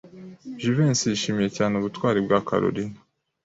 Jivency 0.61 1.05
yishimiye 1.11 1.49
cyane 1.57 1.73
ubutwari 1.75 2.19
bwa 2.25 2.39
Kalorina. 2.47 2.99